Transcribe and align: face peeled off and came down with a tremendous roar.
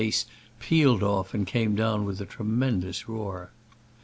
face 0.01 0.25
peeled 0.59 1.03
off 1.03 1.31
and 1.31 1.45
came 1.45 1.75
down 1.75 2.05
with 2.05 2.19
a 2.19 2.25
tremendous 2.25 3.07
roar. 3.07 3.51